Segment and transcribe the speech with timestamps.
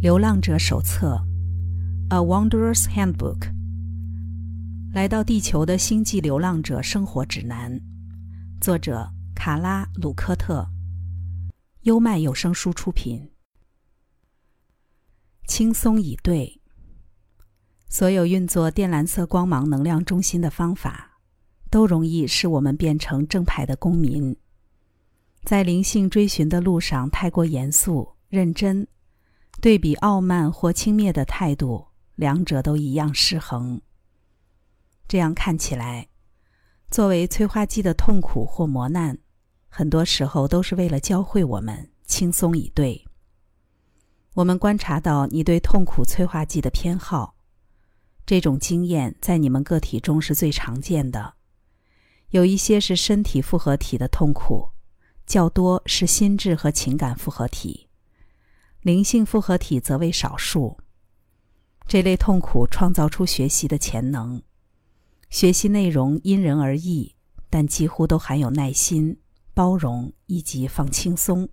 [0.00, 1.22] 流浪者手册，
[2.14, 3.38] 《A Wanderer's Handbook》。
[4.94, 7.78] 来到地球的星际流浪者生活指南，
[8.62, 10.66] 作者卡拉·鲁科特，
[11.82, 13.30] 优麦有声书出品。
[15.46, 16.62] 轻松以对，
[17.90, 21.18] 所有运作靛蓝色光芒能量中心的方法，
[21.70, 24.34] 都容易使我们变成正派的公民。
[25.44, 28.88] 在灵性追寻的路上，太过严肃、认真。
[29.60, 33.82] 对比傲慢或轻蔑的态度，两者都一样失衡。
[35.06, 36.08] 这样看起来，
[36.90, 39.18] 作为催化剂的痛苦或磨难，
[39.68, 43.04] 很多时候都是为了教会我们轻松以对。
[44.32, 47.34] 我们观察到你对痛苦催化剂的偏好，
[48.24, 51.34] 这种经验在你们个体中是最常见的。
[52.30, 54.70] 有一些是身体复合体的痛苦，
[55.26, 57.89] 较多是心智和情感复合体。
[58.82, 60.78] 灵性复合体则为少数。
[61.86, 64.40] 这类痛苦创造出学习的潜能，
[65.28, 67.14] 学习内容因人而异，
[67.50, 69.18] 但几乎都含有耐心、
[69.52, 71.48] 包容以及放轻松。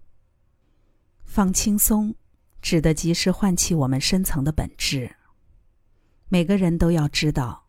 [1.25, 2.15] 放轻松，
[2.61, 5.15] 指的即是唤起我们深层的本质。
[6.29, 7.65] 每个人都要知道，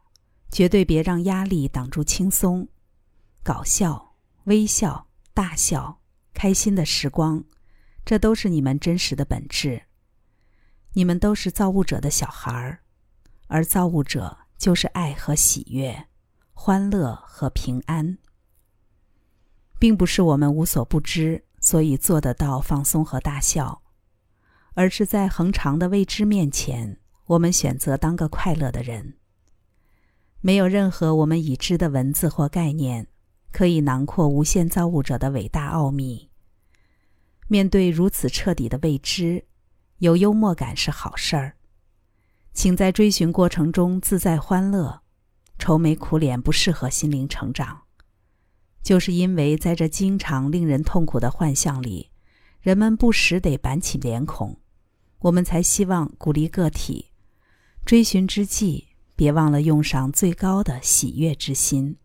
[0.50, 2.69] 绝对别让压力挡住轻松、
[3.43, 6.00] 搞笑、微笑、大笑、
[6.33, 7.43] 开心的时光。
[8.09, 9.83] 这都是你们真实的本质。
[10.95, 12.78] 你们都是造物者的小孩儿，
[13.48, 16.06] 而造物者就是爱和喜悦、
[16.55, 18.17] 欢乐和平安。
[19.78, 23.83] 并不是我们无所不知，所以做得到放松和大笑，
[24.72, 29.19] 而是在恒长的未知面前，我们选择当个快乐的人。
[30.41, 33.06] 没有任何我们已知的文字或概念，
[33.53, 36.28] 可以囊括无限造物者的伟大奥秘。
[37.48, 39.44] 面对如此彻底的未知，
[39.98, 41.56] 有幽默感是好事儿。
[42.52, 45.03] 请在追寻过程中自在欢乐，
[45.58, 47.82] 愁眉苦脸不适合心灵成长。
[48.82, 52.10] 就是因为在这经常令人痛苦的幻象里，
[52.60, 54.60] 人们不时得板起脸孔，
[55.20, 57.12] 我们才希望鼓励个体
[57.84, 61.97] 追寻之际，别忘了用上最高的喜悦之心。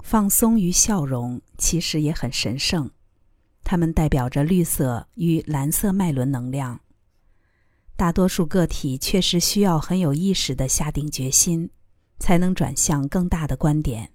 [0.00, 2.90] 放松与笑容其实也很神圣。
[3.64, 6.80] 它们代表着绿色与蓝色脉轮能量。
[7.96, 11.70] 大多数个体确实需要很有意识的下定决心，
[12.18, 14.12] 才能转向更大的观点。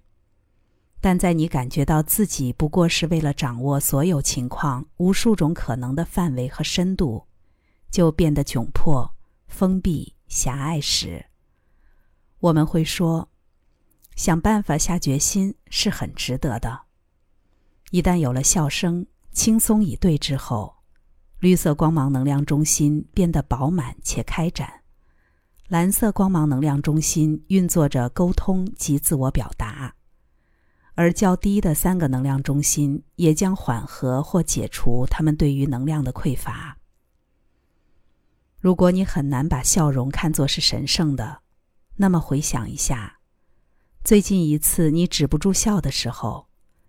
[1.00, 7.26] 但在你感觉到自己不过是为了掌握所有情况、无数种可能的范围和深度，
[7.90, 9.14] 就变得窘迫、
[9.46, 11.26] 封闭、狭隘时，
[12.40, 13.28] 我们会说：
[14.16, 16.84] 想办法下决心是很值得的。
[17.90, 19.06] 一旦有了笑声。
[19.34, 20.76] 轻松以对之后，
[21.40, 24.82] 绿色光芒能量中心变得饱满且开展，
[25.66, 29.96] 蓝色光芒能量中心运作着沟通及自我表达，
[30.94, 36.78] 而较低的三个能量中心也将缓和或解除他们对于能量的匮乏。
[38.60, 41.42] 如果你很难把笑容看作是神圣的，
[41.96, 43.18] 那么回想一下，
[44.04, 46.46] 最近一次你止不住笑的时候。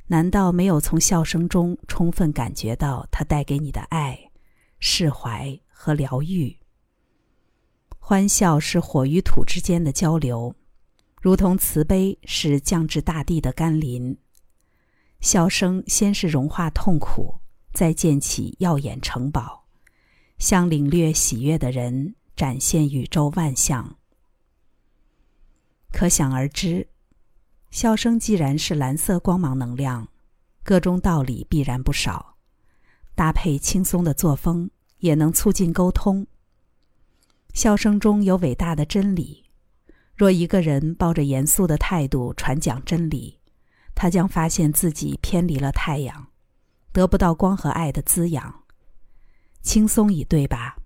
[0.07, 4.31] 难道没有从笑声中充分感觉到它带给你的爱、
[4.79, 6.57] 释怀和疗愈？
[7.97, 10.55] 欢笑是火与土之间的交流，
[11.19, 14.15] 如同慈悲是降至大地的甘霖。
[15.21, 17.41] 笑声先是融化痛苦，
[17.73, 19.65] 再建起耀眼城堡，
[20.37, 23.97] 向领略喜悦的人展现宇宙万象。
[25.91, 26.87] 可想而知。
[27.75, 30.07] 笑声既然是蓝色光芒能量，
[30.63, 32.37] 各中道理必然不少。
[33.15, 34.69] 搭配轻松的作风，
[34.99, 36.25] 也能促进沟通。
[37.53, 39.43] 笑声中有伟大的真理。
[40.15, 43.41] 若一个人抱着严肃的态度传讲真理，
[43.93, 46.27] 他将发现自己偏离了太阳，
[46.93, 48.63] 得不到光和爱的滋养。
[49.61, 50.77] 轻松以对吧，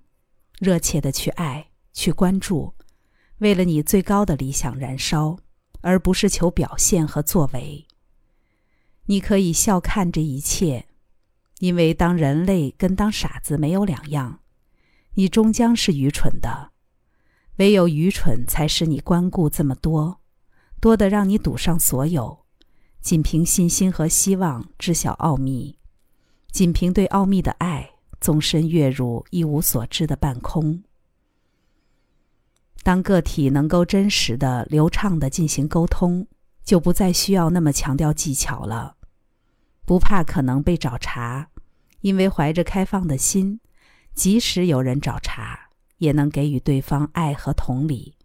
[0.57, 2.73] 热切的去爱，去关注，
[3.37, 5.37] 为了你最高的理想燃烧。
[5.81, 7.85] 而不是求表现和作为。
[9.05, 10.85] 你可以笑看这一切，
[11.59, 14.39] 因为当人类跟当傻子没有两样，
[15.15, 16.71] 你终将是愚蠢的。
[17.57, 20.21] 唯有愚蠢才使你关顾这么多，
[20.79, 22.45] 多的让你赌上所有，
[23.01, 25.77] 仅凭信心和希望知晓奥秘，
[26.51, 27.91] 仅凭对奥秘的爱，
[28.21, 30.83] 纵身跃入一无所知的半空。
[32.83, 36.25] 当个体能够真实的、流畅的进行沟通，
[36.63, 38.95] 就不再需要那么强调技巧了。
[39.85, 41.47] 不怕可能被找茬，
[42.01, 43.59] 因为怀着开放的心，
[44.13, 48.15] 即使有人找茬，也能给予对方爱和同理。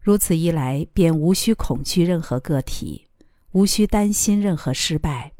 [0.00, 3.06] 如此一来，便无需恐惧任何个体，
[3.52, 5.32] 无需担心任何失败。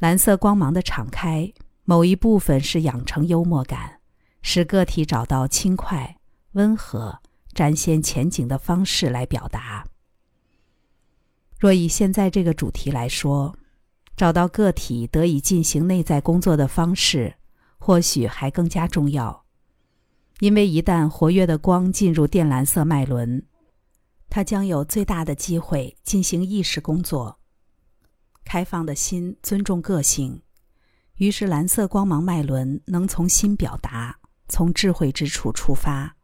[0.00, 1.52] 蓝色光芒的敞开，
[1.84, 4.00] 某一部分是养成幽默感，
[4.42, 6.15] 使个体找到轻快、
[6.56, 7.20] 温和、
[7.52, 9.86] 展现前景的方式来表达。
[11.58, 13.56] 若以现在这个主题来说，
[14.16, 17.34] 找到个体得以进行内在工作的方式，
[17.78, 19.44] 或许还更加重要。
[20.40, 23.46] 因为一旦活跃的光进入靛蓝色脉轮，
[24.30, 27.38] 它将有最大的机会进行意识工作。
[28.44, 30.40] 开放的心尊重个性，
[31.16, 34.18] 于是蓝色光芒脉轮能从心表达，
[34.48, 36.16] 从智慧之处出发。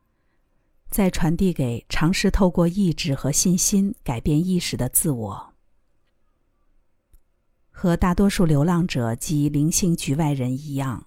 [0.92, 5.54] 再传递给尝试透过意志和信心改变意识的自我。
[7.70, 11.06] 和大多数流浪者及灵性局外人一样，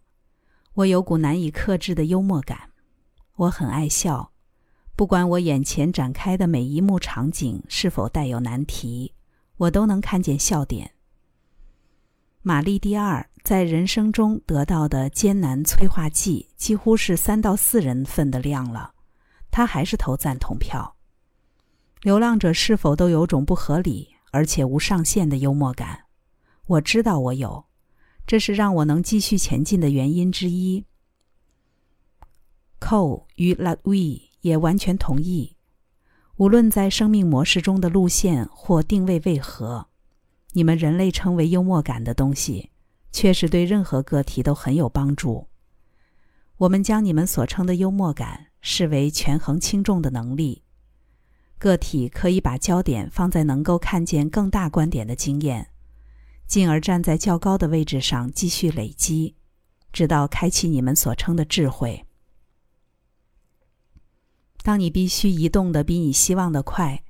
[0.73, 2.71] 我有股难以克制的幽默感。
[3.35, 4.31] 我很爱笑，
[4.95, 9.13] 不管我眼前展开的每一幕场景是否带有难题，
[9.57, 10.93] 我都能看见笑点。
[12.41, 18.94] 玛丽第二在人生中得到的艰难催化剂几乎是三到四人份的量了。
[19.55, 20.97] 他还是投赞同票。
[22.01, 26.07] 流浪者是否都有种不合理而且无上限的幽默感？
[26.67, 27.63] 我知道我有，
[28.27, 30.83] 这是让我能继续前进的原因之一。
[32.81, 35.55] COE 与 Latwe 也完全同意，
[36.35, 39.87] 无论在生命模式中的路线或定位为何，
[40.51, 42.71] 你们人类称为幽默感的东西，
[43.13, 45.47] 确实对任何个体都很有帮助。
[46.57, 48.47] 我们将你们所称的幽默感。
[48.67, 50.63] 视为权衡轻重的能力，
[51.59, 55.69] 个体可以把焦点放在能够看见更大观点的经验，
[56.47, 59.35] 进而站在较高的位置上继续累积，
[59.93, 62.07] 直到开启你们所称的智慧。
[64.63, 67.03] 当你必须移动的比你希望的快，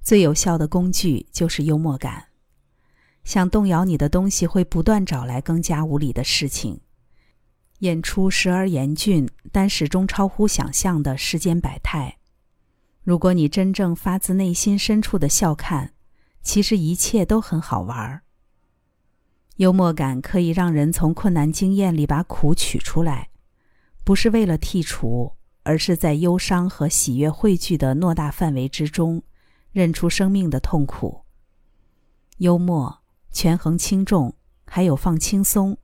[0.00, 2.28] 最有效的工具就是幽默感。
[3.24, 6.80] 想动摇你的东西会不断找来更加无理的事情。
[7.78, 12.18] 演出时而严峻，但始终超乎想象的世间百态。
[13.02, 15.92] 如果你真正发自内心深处的笑看，
[16.42, 18.22] 其实一切都很好玩儿。
[19.56, 23.30] 幽默感可以让人从困难经验里把苦取出来，
[24.04, 25.32] 不是为了剔除，
[25.62, 29.22] 而是在忧伤和喜悦汇聚的偌大范围之中，
[29.72, 31.22] 认出生命的痛苦。
[32.38, 33.00] 幽默、
[33.32, 34.34] 权衡轻重，
[34.66, 35.78] 还有放轻松。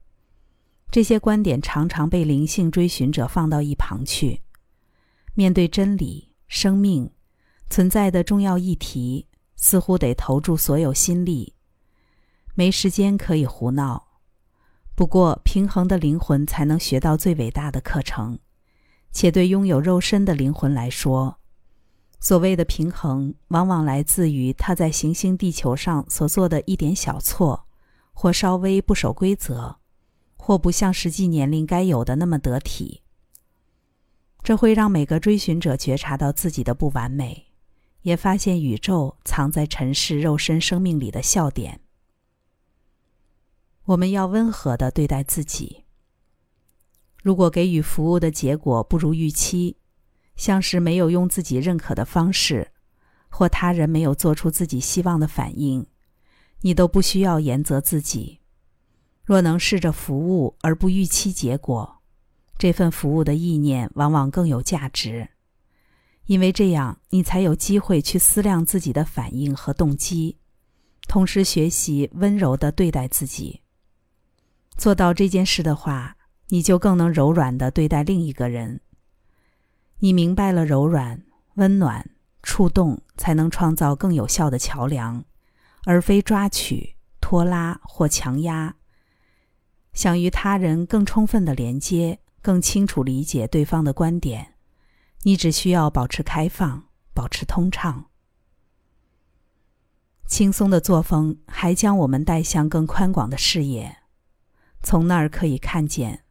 [0.91, 4.43] 这些观点常常被灵性追寻者放到一旁去。
[5.35, 7.11] 面对真理、生命
[7.69, 9.27] 存在的重要议题，
[9.57, 11.55] 似乎得投注所有心力，
[12.55, 14.21] 没时间可以胡闹。
[14.95, 18.39] 不过，平衡的灵魂才能学到最伟大的课程。
[19.11, 21.39] 且对拥有肉身的灵魂来说，
[22.21, 27.67] 所谓的平衡，往往来自于他在行星地球上所做的一点小错，
[28.13, 29.79] 或稍微不守规则。
[30.47, 33.01] 或不像实际年龄该有的那么得体，
[34.43, 37.47] 这会让每个追寻者觉察到自己的不完美，
[38.03, 41.81] 也发现宇宙藏在尘世肉身生命里的笑点。
[43.87, 45.85] 我们要温和的对待自己。
[47.23, 49.79] 如果给予服务的结果不如预期，
[50.37, 52.71] 像是没有用自己认可的方式，
[53.31, 55.87] 或他人没有做出自己希望的反应，
[56.61, 58.41] 你都不需要严责自己。
[59.25, 62.03] 若能试着服务而不预期结果，
[62.59, 65.29] 这份服务的意念往往更有价值，
[66.27, 70.39] 因为这样你才有机会去思量自己的反应和动机，
[71.09, 73.63] 同时学习温柔的对待自己。
[74.77, 76.17] 做到这件事的话，
[76.49, 78.81] 你就更能柔软的对待另一个人。
[80.01, 82.11] 你明白了，柔软、温暖、
[82.43, 85.25] 触动，才能创造更有效的桥梁，
[85.85, 88.75] 而非抓取、拖拉或强压。
[89.95, 94.55] 想与他人更充分的连接，更清楚理解对方的观点，
[95.23, 98.11] 你只需要保持开放，保持通畅。
[100.27, 103.99] 轻松的作风还将我们带向更宽广的视野，
[104.83, 106.25] 从那儿可以看见，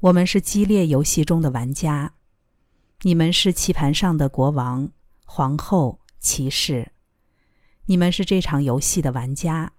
[0.00, 2.14] 我们是激烈游戏中的玩家，
[3.02, 4.92] 你们是棋盘上的国王、
[5.24, 6.92] 皇后、骑士，
[7.86, 9.72] 你们是这场游戏的玩家。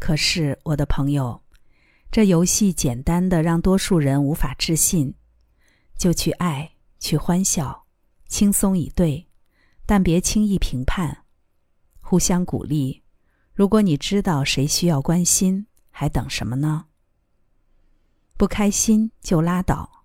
[0.00, 1.43] 可是，我的朋友。
[2.14, 5.14] 这游戏简单的让多数人无法置信，
[5.98, 7.86] 就去爱，去欢笑，
[8.28, 9.26] 轻松以对，
[9.84, 11.24] 但别轻易评判，
[12.00, 13.02] 互相鼓励。
[13.52, 16.84] 如果你知道谁需要关心，还等什么呢？
[18.36, 20.04] 不开心就拉倒，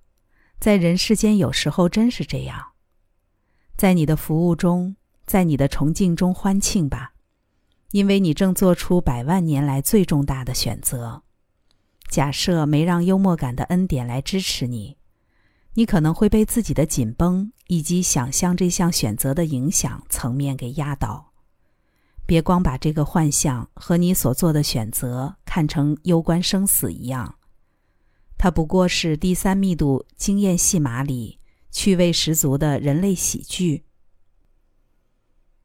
[0.60, 2.72] 在人世间有时候真是这样。
[3.78, 4.96] 在你的服务中，
[5.28, 7.14] 在你的崇敬中欢庆吧，
[7.92, 11.22] 因为你正做出百万年来最重大的选择。
[12.10, 14.98] 假设没让幽默感的恩典来支持你，
[15.76, 21.32] 你可能会被自己的紧绷以及想象这项选择的影响层面给压倒。
[22.26, 27.36] 别光把这个幻象和你所做的选择看成攸关生死一样，
[28.38, 31.40] 它不过是第三密度经验戏码里
[31.72, 33.84] 趣味十足的人类喜剧。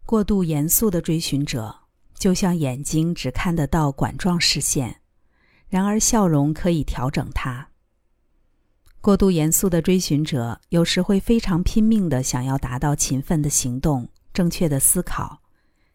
[0.04, 1.74] 过度严肃的追寻者，
[2.18, 5.00] 就像眼睛只看得到管状视线。
[5.75, 7.66] 然而，笑容可以调整它。
[9.00, 15.40] 过度严肃的追寻者有时会非常拼命的想要达到勤奋的行动、正确的思考，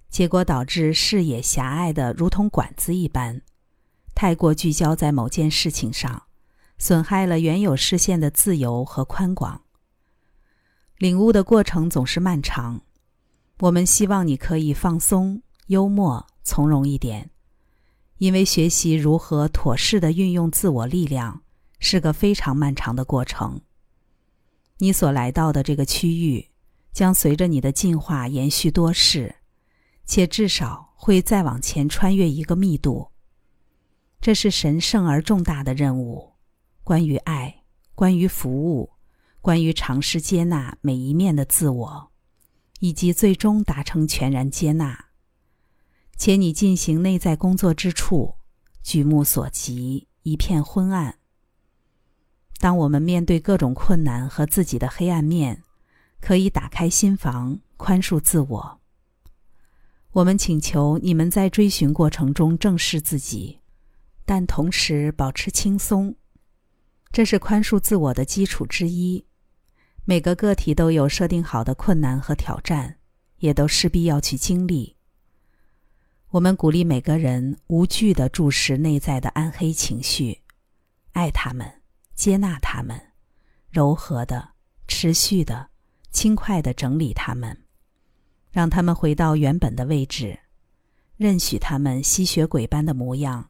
[0.09, 3.41] 结果导致视野狭隘的如同管子一般，
[4.13, 6.23] 太过聚焦在某件事情上，
[6.77, 9.61] 损害了原有视线的自由和宽广。
[10.97, 12.81] 领悟的过程总是漫长，
[13.59, 17.29] 我们希望你可以放松、幽默、从容一点。
[18.19, 21.41] 因为学习如何妥适的运用自我力量
[21.79, 23.61] 是个非常漫长的过程。
[24.77, 26.49] 你所来到的这个区域
[26.91, 29.35] 将随着你的进化延续多世，
[30.05, 33.11] 且至少会再往前穿越一个密度。
[34.19, 36.33] 这是神圣而重大的任务，
[36.83, 37.63] 关于爱，
[37.95, 38.91] 关于服务，
[39.39, 42.11] 关于尝试接纳每一面的自我，
[42.81, 45.08] 以及最终达成全然接纳。
[46.19, 48.35] 且你进行内在工作之处，
[48.83, 51.17] 举目所及一片昏暗。
[52.57, 55.63] 当我们面对各种困难和自己的黑暗面，
[56.19, 58.81] 可以打开心房，宽恕自我。
[60.11, 63.59] 我们请求你们在追寻过程中正视自己，
[64.25, 66.13] 但同时保持轻松。
[67.13, 69.25] 这是宽恕自我的基础之一。
[70.03, 72.97] 每个个体都有设定好的困难和挑战，
[73.37, 74.97] 也都势必要去经历。
[76.31, 80.41] 我们鼓励每个人无惧地注视内在的暗黑情绪，
[81.13, 81.81] 爱他们，
[82.13, 83.01] 接纳他们，
[83.71, 84.49] 柔和的、
[84.87, 85.71] 持续的、
[86.11, 87.63] 轻快地整理他们，
[88.51, 90.41] 让他们回到原本的位置，
[91.17, 93.49] 任许他们吸血鬼般的模样。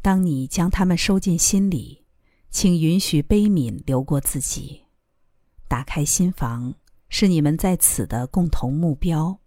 [0.00, 2.04] 当你将他们收进心里，
[2.50, 4.82] 请允许悲悯流过自己，
[5.66, 6.76] 打开心房，
[7.08, 9.40] 是你们在此的共同目标。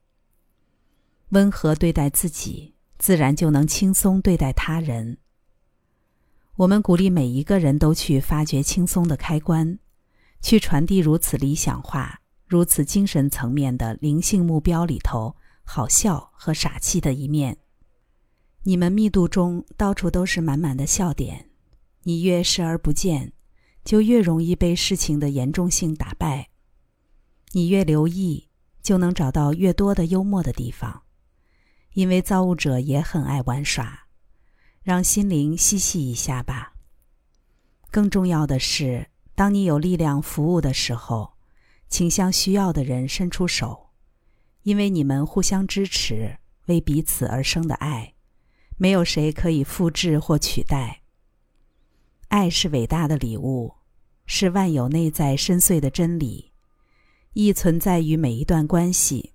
[1.29, 5.17] 温和对待自己，自然就能轻松对待他人。
[6.55, 9.77] 我们鼓励每一个人都去发掘轻松的开关，
[10.41, 17.57] 去传递如此理想化、如此精神层面的灵性目标里头好笑和傻气的一面。
[18.63, 21.49] 你们密度中到处都是满满的笑点，
[22.03, 23.33] 你越视而不见，
[23.83, 26.45] 就越容易被事情的严重性打败；
[27.51, 28.47] 你越留意，
[28.81, 31.03] 就能找到越多的幽默的地方。
[31.97, 34.05] 因为造物者也很爱玩耍，
[34.83, 36.73] 让心灵嬉戏一下吧。
[37.89, 41.33] 更重要的是，当你有力量服务的时候，
[41.89, 43.89] 请向需要的人伸出手，
[44.61, 46.37] 因为你们互相支持，
[46.67, 48.13] 为彼此而生的爱，
[48.77, 51.01] 没有谁可以复制或取代。
[52.27, 53.73] 爱是伟大的礼物，
[54.27, 56.51] 是万有内在深邃的真理，
[57.33, 59.33] 亦存在于每一段关系。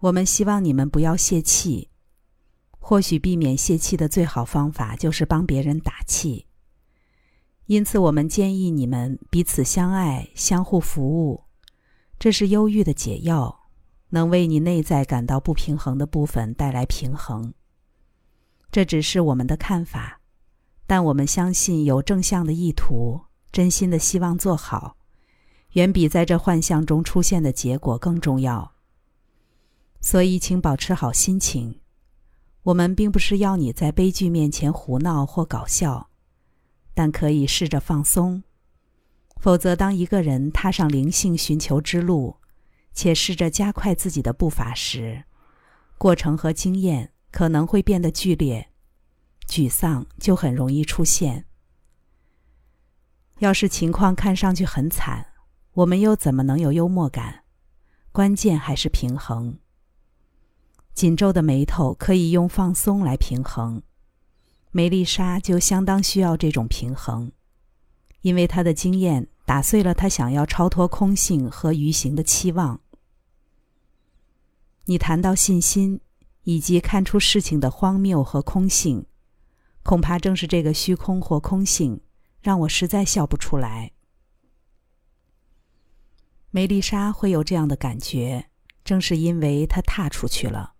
[0.00, 1.88] 我们希望你们不要泄气。
[2.78, 6.46] 或许避免泄气的最好方法就是帮别人打气。
[7.66, 11.44] 因此，我们建议你们彼此相爱、相互服务，
[12.18, 13.68] 这是忧郁的解药，
[14.08, 17.54] 能为你内在感到不平衡的部分带来平衡。
[18.72, 20.20] 这只是我们的看法，
[20.86, 23.20] 但我们相信有正向的意图、
[23.52, 24.96] 真心的希望做好，
[25.74, 28.72] 远比在这幻象中出现的结果更重要。
[30.00, 31.80] 所以，请保持好心情。
[32.64, 36.10] 我们并不是要你在悲剧面前胡闹或搞笑，
[36.94, 38.42] 但可以试着放松。
[39.36, 42.36] 否则，当一个人踏上灵性寻求之路，
[42.92, 45.24] 且试着加快自己的步伐时，
[45.96, 48.70] 过程和经验可能会变得剧烈，
[49.46, 51.46] 沮丧就很容易出现。
[53.38, 55.28] 要是情况看上去很惨，
[55.72, 57.44] 我们又怎么能有幽默感？
[58.12, 59.58] 关键还是平衡。
[61.00, 63.82] 紧皱的眉头可以用放松来平衡，
[64.70, 67.32] 梅丽莎就相当需要这种平衡，
[68.20, 72.82] 因为她的经验打碎了她想要超脱空性和愚行的期望。
[74.84, 76.02] 你谈到信心，
[76.42, 79.06] 以及看出事情的荒谬和空性，
[79.82, 82.02] 恐怕正是这个虚空或空性，
[82.42, 83.92] 让我实在笑不出来。
[86.50, 88.50] 梅丽莎会有这样的感觉，
[88.84, 90.74] 正是因为她踏出去了。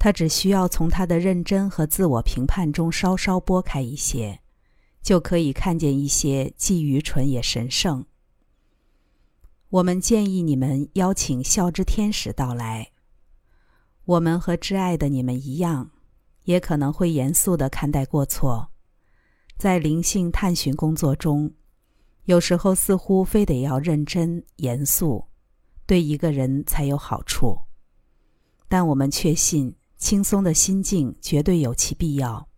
[0.00, 4.40] 他只需要从他的认真和自我评判中稍稍拨开一些，
[5.02, 8.06] 就可以看见一些既愚蠢也神圣。
[9.68, 12.92] 我们建议你们邀请笑之天使到来。
[14.06, 15.90] 我们和挚爱的你们一样，
[16.44, 18.70] 也可能会严肃地看待过错。
[19.58, 21.52] 在灵性探寻工作中，
[22.24, 25.26] 有时候似乎非得要认真严肃，
[25.84, 27.58] 对一个人才有好处。
[28.66, 32.48] 但我们确信，轻松的心境绝对有其必要，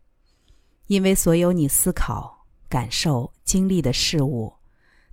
[0.86, 4.54] 因为所有你思考、感受、经历的事物。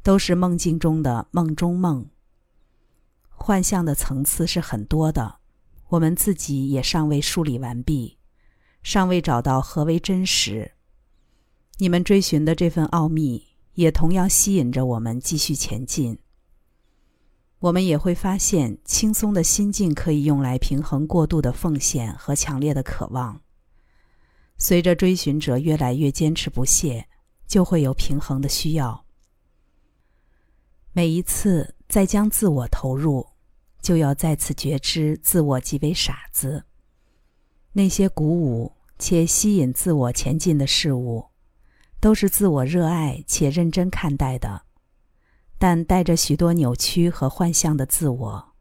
[0.01, 2.09] 都是梦境中的梦中梦。
[3.27, 5.39] 幻象的层次是很多的，
[5.89, 8.17] 我们自己也尚未梳理完毕，
[8.81, 10.71] 尚未找到何为真实。
[11.79, 16.17] 你们追寻的这份奥秘，也同样吸引着我们继续前进。
[17.59, 23.41] 我们也会发现，轻松的心境可以用来平衡过度的奉献和强烈的渴望。
[24.57, 27.05] 随着追寻者越来越坚持不懈，
[27.47, 29.05] 就会有平衡的需要。
[30.93, 33.27] 每一次再将自我投入，
[33.81, 36.63] 就要再次觉知自我即为傻子。
[37.73, 41.25] 那些鼓舞且吸引自我前进的事物，
[41.99, 44.63] 都是自我热爱且认真看待的，
[45.59, 48.53] 但带着许多扭曲和幻象的自我，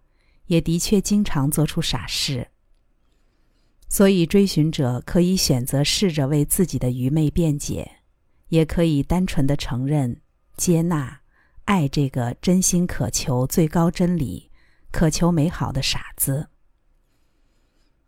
[0.47, 2.49] 也的确经常做出傻事。
[3.89, 7.91] 所以，追寻者可以选择试着为自己的愚昧辩解，
[8.49, 10.21] 也可以单纯的承认、
[10.57, 11.21] 接纳。
[11.65, 14.51] 爱这个真心渴求最高真理、
[14.91, 16.49] 渴求美好的傻子。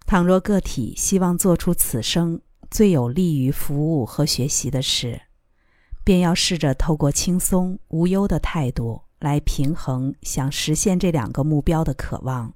[0.06, 5.20] 倘若个体希望做出此生最有利于服务和学习的事，
[6.10, 12.52] 便要试着透过轻松无忧的态度来平衡想实现这两个目标的渴望。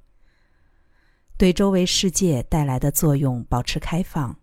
[1.37, 4.37] 对周围世界带来的作用保持开放，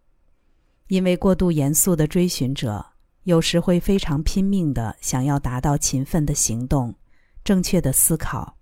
[0.87, 2.85] 因为过度严肃的追寻者。
[3.23, 6.95] 有时会非常拼命的想要达到勤奋的行动、
[7.43, 8.55] 正确的思考，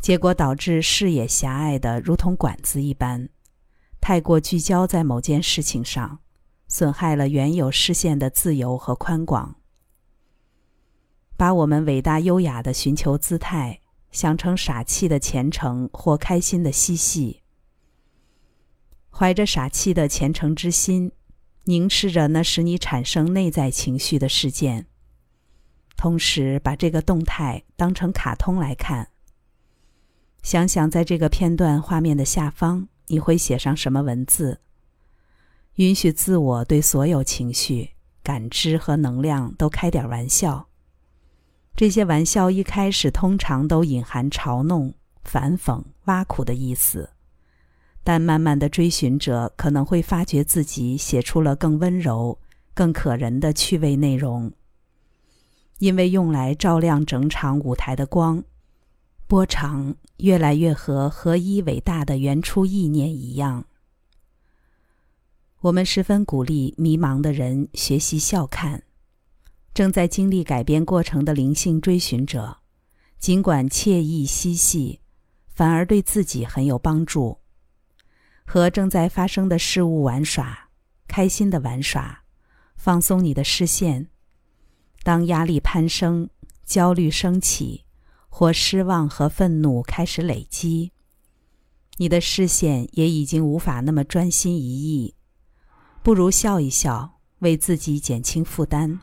[0.00, 3.28] 结果导致视野狭隘的如同管子一般，
[4.00, 6.20] 太过聚焦在某件事情上，
[6.74, 9.54] 损害了原有视线的自由和宽广。
[11.36, 13.78] 把我们伟大优雅的寻求姿态
[14.10, 17.42] 想成傻气的虔诚或开心的嬉戏，
[19.08, 21.12] 怀着傻气的虔诚之心。
[21.66, 24.88] 凝视着那使你产生内在情绪的事件，
[25.96, 29.10] 同时把这个动态当成卡通来看。
[30.42, 34.60] 想想在这个片段画面的下方，你会写上什么文字？
[35.76, 37.90] 允许自我对所有情绪、
[38.22, 40.68] 感知和能量都开点玩笑。
[41.74, 47.10] 这些玩笑一开始通常都隐含嘲弄、反讽、挖苦的意思。
[48.04, 52.38] 但慢慢的，追寻者可能会发觉自己写出了更温柔、
[52.72, 54.52] 更可人的趣味内容，
[55.78, 58.44] 因为用来照亮整场舞台的光，
[59.26, 63.64] 波长越来越和合一伟大的原初意念一样。
[65.64, 68.82] 我们十分鼓励迷茫的人学习笑看，
[69.72, 72.58] 正在经历改变过程的灵性追寻者，
[73.18, 75.00] 尽管惬意嬉戏，
[75.48, 77.38] 反而对自己很有帮助。
[78.44, 80.68] 和正在发生的事物玩耍，
[81.08, 82.24] 开心的玩耍，
[82.76, 84.10] 放松你的视线。
[85.02, 86.28] 当压力攀升、
[86.66, 87.86] 焦虑升起，
[88.28, 90.92] 或失望和愤怒开始累积，
[91.96, 95.14] 你的视线也已经无法那么专心一意。
[96.04, 99.00] 不如笑一笑，为自己减轻负担。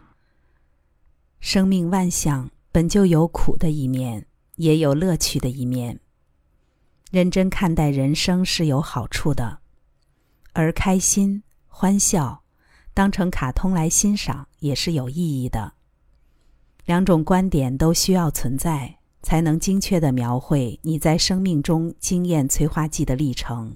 [1.39, 5.99] 生命万象本就有苦的一面，也有乐趣的一面。
[7.09, 9.61] 认真看待人生是有好处的，
[10.53, 12.43] 而开心、欢笑，
[12.93, 15.73] 当成卡通来欣赏也是有意义的。
[16.85, 23.75] 两种观点都需要存在，才能精确的描绘你在生命中经验催化剂的历程。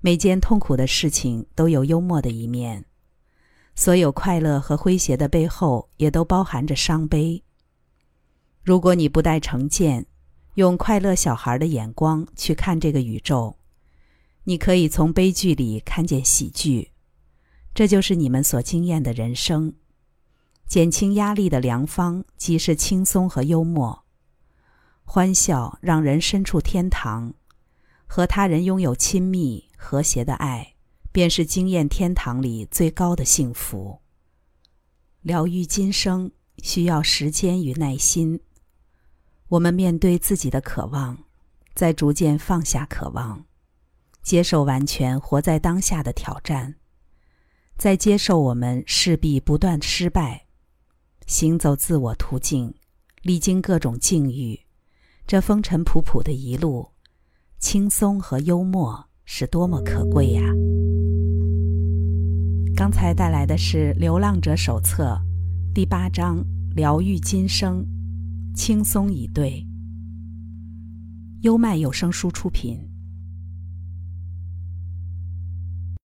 [0.00, 2.84] 每件痛苦的事情都有幽默的一面，
[3.74, 7.42] 所有快乐和诙谐的背后也都包含着伤悲。
[8.62, 10.06] 如果你不带成见。
[10.54, 13.54] 用快乐小孩的眼光去看这个宇宙，
[14.42, 16.90] 你可以从悲剧里看见喜剧，
[17.72, 19.72] 这就是你们所经验的人生。
[20.66, 24.02] 减轻压力的良方即是轻松和幽默，
[25.04, 27.32] 欢笑让人身处天堂，
[28.08, 30.74] 和他人拥有亲密和谐的爱，
[31.12, 34.00] 便是经验天堂里最高的幸福。
[35.22, 38.40] 疗愈今生需要时间与耐心。
[39.48, 41.16] 我们面对自己的渴望，
[41.74, 43.46] 在逐渐放下渴望，
[44.20, 46.74] 接受完全活在当下的挑战，
[47.78, 50.46] 在接受我们势必不断失败，
[51.26, 52.74] 行走自我途径，
[53.22, 54.60] 历经各种境遇，
[55.26, 56.90] 这风尘仆仆的一路，
[57.58, 60.42] 轻松和幽默是多么可贵呀！
[62.74, 65.20] 刚才带来的是《流浪者手册》
[65.74, 66.42] 第八章
[66.74, 67.86] “疗愈今生”。
[68.56, 69.64] 轻松以对，
[71.42, 72.87] 优麦有声书出品。